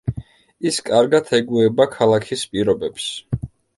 ის 0.69 0.77
კარგად 0.87 1.29
ეგუება 1.39 1.87
ქალაქის 1.99 2.47
პირობებს. 2.55 3.11